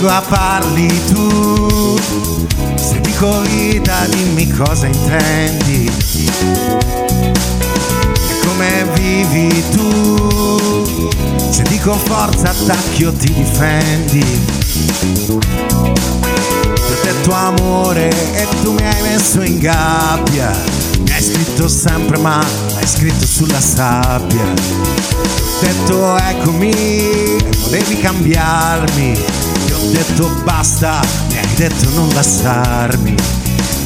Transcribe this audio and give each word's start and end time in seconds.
cosa 0.00 0.22
parli 0.22 0.88
tu? 1.12 1.98
Se 2.74 3.00
dico 3.02 3.40
vita 3.42 4.06
dimmi 4.06 4.48
cosa 4.50 4.86
intendi. 4.86 5.92
E 8.28 8.46
come 8.46 8.86
vivi 8.94 9.62
tu? 9.70 10.86
Se 11.50 11.62
dico 11.64 11.92
forza 11.92 12.48
attacchi 12.48 13.04
o 13.04 13.12
ti 13.12 13.30
difendi. 13.32 14.24
Ti 15.04 15.32
ho 15.32 16.96
detto 17.02 17.32
amore 17.32 18.08
e 18.32 18.48
tu 18.62 18.72
mi 18.72 18.82
hai 18.82 19.02
messo 19.02 19.42
in 19.42 19.58
gabbia. 19.58 20.50
Mi 21.00 21.10
hai 21.12 21.22
scritto 21.22 21.68
sempre 21.68 22.16
ma 22.18 22.38
l'hai 22.72 22.86
scritto 22.86 23.26
sulla 23.26 23.60
sabbia. 23.60 24.44
Ho 24.44 25.60
detto 25.60 26.16
eccomi 26.16 26.70
e 26.70 27.36
volevi 27.64 27.98
cambiarmi 27.98 29.58
detto 29.90 30.28
basta, 30.44 31.00
mi 31.28 31.38
hai 31.38 31.54
detto 31.54 31.90
non 31.90 32.08
lasciarmi 32.10 33.14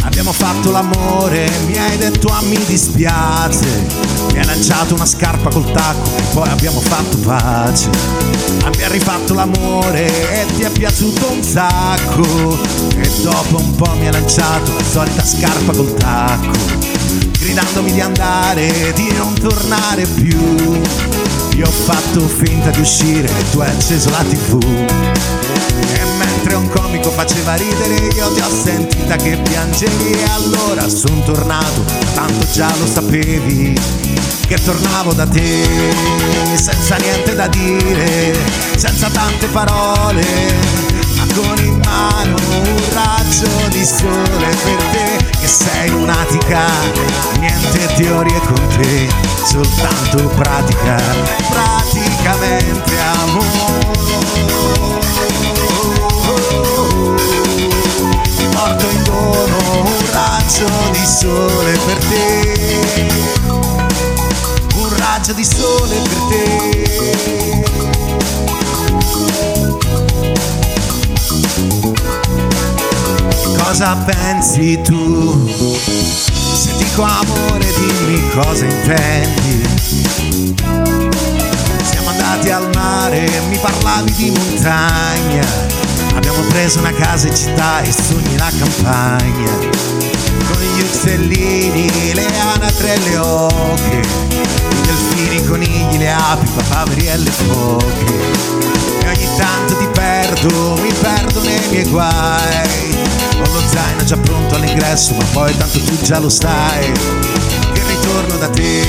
Abbiamo 0.04 0.32
fatto 0.32 0.70
l'amore, 0.70 1.50
mi 1.66 1.76
hai 1.78 1.96
detto 1.96 2.28
ah 2.28 2.42
mi 2.42 2.62
dispiace. 2.66 3.86
Mi 4.32 4.38
hai 4.38 4.44
lanciato 4.44 4.94
una 4.94 5.06
scarpa 5.06 5.48
col 5.48 5.70
tacco 5.72 6.16
e 6.16 6.22
poi 6.34 6.48
abbiamo 6.50 6.78
fatto 6.78 7.16
pace. 7.18 7.88
Abbiamo 8.62 8.92
rifatto 8.92 9.32
l'amore 9.34 10.06
e 10.06 10.46
ti 10.54 10.62
è 10.62 10.70
piaciuto 10.70 11.32
un 11.32 11.42
sacco. 11.42 12.58
E 12.96 13.10
dopo 13.22 13.58
un 13.58 13.74
po' 13.74 13.92
mi 13.98 14.06
hai 14.06 14.12
lanciato 14.12 14.74
la 14.74 14.84
solita 14.84 15.24
scarpa 15.24 15.72
col 15.72 15.94
tacco 15.94 16.52
Gridandomi 17.38 17.92
di 17.92 18.00
andare, 18.00 18.92
di 18.94 19.10
non 19.16 19.34
tornare 19.34 20.06
più 20.06 20.80
Io 21.56 21.66
ho 21.66 21.70
fatto 21.70 22.20
finta 22.26 22.70
di 22.70 22.80
uscire 22.80 23.28
e 23.28 23.50
tu 23.50 23.60
hai 23.60 23.70
acceso 23.70 24.10
la 24.10 24.24
tv 24.24 24.58
e 25.94 26.04
mentre 26.18 26.54
un 26.54 26.68
comico 26.68 27.10
faceva 27.10 27.54
ridere 27.54 27.94
io 28.14 28.32
ti 28.32 28.40
ho 28.40 28.50
sentita 28.50 29.16
che 29.16 29.36
piangevi. 29.36 30.12
E 30.12 30.24
allora 30.30 30.88
son 30.88 31.22
tornato, 31.24 31.84
tanto 32.14 32.46
già 32.52 32.72
lo 32.78 32.86
sapevi 32.86 33.72
che 34.46 34.62
tornavo 34.62 35.12
da 35.12 35.26
te 35.26 35.64
senza 36.54 36.96
niente 36.96 37.34
da 37.34 37.48
dire, 37.48 38.36
senza 38.76 39.08
tante 39.08 39.46
parole, 39.46 40.24
con 41.34 41.58
in 41.64 41.80
mano 41.84 42.36
un 42.36 42.82
raggio 42.92 43.68
di 43.68 43.84
sole 43.84 44.54
per 44.62 44.82
te 44.92 45.24
che 45.40 45.46
sei 45.48 45.90
lunatica, 45.90 46.64
niente 47.38 47.86
teorie 47.96 48.38
con 48.40 48.66
te, 48.78 49.08
soltanto 49.44 50.28
pratica, 50.28 50.96
praticamente 51.50 52.98
amore. 53.18 53.92
Porto 58.52 58.88
in 58.90 59.02
dono 59.02 59.82
un 59.82 60.10
raggio 60.12 60.66
di 60.92 61.04
sole 61.04 61.78
per 61.84 61.98
te, 62.08 63.08
un 64.76 64.96
raggio 64.96 65.32
di 65.32 65.44
sole 65.44 65.96
per 65.96 66.18
te. 66.28 66.83
Cosa 73.74 73.96
pensi 74.06 74.80
tu? 74.82 75.50
Se 76.54 76.76
dico 76.76 77.02
amore 77.02 77.66
dimmi 77.74 78.30
cosa 78.30 78.64
intendi. 78.66 79.66
Siamo 81.82 82.10
andati 82.10 82.50
al 82.50 82.70
mare, 82.72 83.28
mi 83.48 83.56
parlavi 83.56 84.12
di 84.12 84.30
montagna. 84.30 85.44
Abbiamo 86.14 86.40
preso 86.50 86.78
una 86.78 86.92
casa 86.92 87.26
in 87.26 87.34
città 87.34 87.80
e 87.80 87.90
sogni 87.90 88.36
la 88.36 88.52
campagna. 88.56 89.50
Con 89.58 90.56
gli 90.56 90.80
uccellini, 90.80 92.14
le 92.14 92.26
anatre 92.26 92.94
e 92.94 92.98
le 92.98 93.16
oche. 93.18 94.02
I 94.70 94.80
delfini, 94.82 95.34
i 95.34 95.44
conigli, 95.46 95.98
le 95.98 96.12
api, 96.12 96.48
papaveri 96.54 97.08
e 97.08 97.16
le 97.16 97.30
foche. 97.32 98.04
E 99.02 99.08
ogni 99.08 99.28
tanto 99.36 99.76
ti 99.78 99.88
perdo, 100.34 100.74
mi 100.82 100.92
perdo 100.92 101.40
nei 101.42 101.60
miei 101.70 101.88
guai. 101.88 102.96
Ho 103.38 103.52
lo 103.52 103.62
zaino 103.66 104.04
già 104.04 104.16
pronto 104.16 104.56
all'ingresso, 104.56 105.14
ma 105.14 105.24
poi 105.32 105.56
tanto 105.56 105.80
tu 105.80 105.96
già 106.02 106.18
lo 106.18 106.28
sai. 106.28 106.92
Che 107.72 107.82
ritorno 107.86 108.36
da 108.36 108.48
te, 108.48 108.84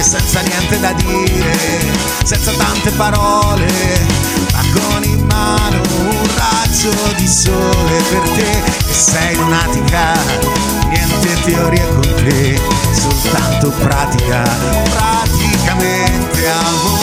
senza 0.00 0.40
niente 0.40 0.78
da 0.80 0.92
dire, 0.92 1.56
senza 2.24 2.52
tante 2.52 2.90
parole, 2.92 3.66
ma 4.52 4.60
con 4.72 5.04
in 5.04 5.24
mano 5.26 5.80
un 6.06 6.28
raggio 6.36 6.92
di 7.16 7.26
sole 7.26 8.02
per 8.10 8.28
te, 8.30 8.62
che 8.86 8.92
sei 8.92 9.34
lunatica, 9.36 10.14
niente 10.88 11.40
teoria 11.44 11.86
con 11.86 12.14
te, 12.24 12.60
soltanto 12.92 13.70
pratica, 13.70 14.42
praticamente 14.90 16.48
amore 16.48 17.01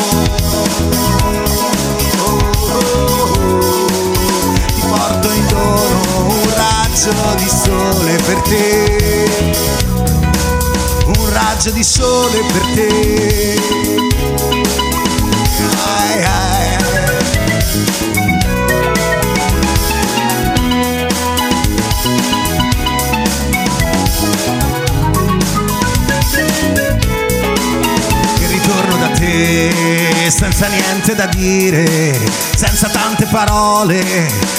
raggio 7.00 7.36
di 7.38 7.48
sole 7.48 8.16
per 8.26 8.42
te, 8.42 9.42
un 11.06 11.30
raggio 11.32 11.72
di 11.72 11.82
sole 11.82 12.42
per 12.52 12.62
te. 12.74 13.58
Ai, 15.78 16.24
ai, 16.24 16.78
ritorno 28.48 28.98
da 28.98 29.08
te 29.18 30.28
senza 30.30 30.68
niente 30.68 31.16
da 31.16 31.28
dire, 31.28 32.20
senza 32.56 32.90
tante 32.90 33.26
parole, 33.28 34.58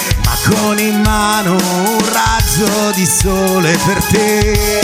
con 0.49 0.79
in 0.79 1.01
mano 1.01 1.51
un 1.51 1.99
raggio 2.11 2.91
di 2.95 3.05
sole 3.05 3.77
per 3.85 4.03
te, 4.05 4.81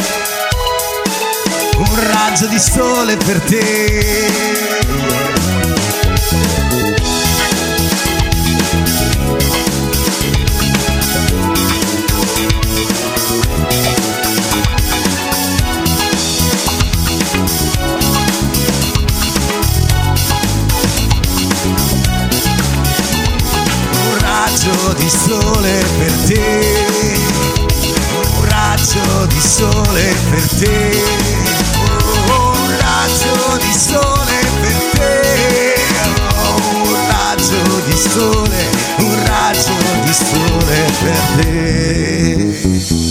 un 1.77 2.11
raggio 2.11 2.47
di 2.47 2.59
sole 2.59 3.17
per 3.17 3.41
te. 3.41 4.66
Di 24.97 25.09
sole 25.09 25.85
per 25.97 26.11
te, 26.27 26.43
un 28.23 28.45
raggio 28.45 29.25
di 29.27 29.39
sole 29.39 30.15
per 30.29 30.47
te, 30.59 31.03
Oh, 32.29 32.51
un 32.51 32.77
raggio 32.79 33.57
di 33.57 33.73
sole 33.73 34.37
per 34.61 34.79
te, 34.93 35.75
Oh, 36.35 36.59
un 36.83 36.95
raggio 37.07 37.61
di 37.85 37.97
sole, 37.97 38.69
un 38.97 39.25
raggio 39.25 39.75
di 40.03 40.13
sole 40.13 40.85
per 41.01 41.19
te. 41.35 43.06